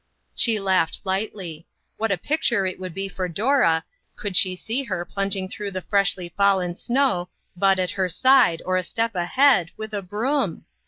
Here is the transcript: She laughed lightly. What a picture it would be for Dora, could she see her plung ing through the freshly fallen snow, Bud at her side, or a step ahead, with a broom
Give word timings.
She 0.33 0.59
laughed 0.59 1.01
lightly. 1.03 1.67
What 1.97 2.09
a 2.09 2.17
picture 2.17 2.65
it 2.65 2.79
would 2.79 2.95
be 2.95 3.07
for 3.07 3.27
Dora, 3.27 3.85
could 4.15 4.35
she 4.35 4.55
see 4.55 4.81
her 4.85 5.05
plung 5.05 5.31
ing 5.35 5.47
through 5.47 5.69
the 5.69 5.81
freshly 5.83 6.29
fallen 6.35 6.73
snow, 6.73 7.29
Bud 7.55 7.77
at 7.79 7.91
her 7.91 8.09
side, 8.09 8.63
or 8.65 8.77
a 8.77 8.83
step 8.83 9.13
ahead, 9.13 9.69
with 9.77 9.93
a 9.93 10.01
broom 10.01 10.65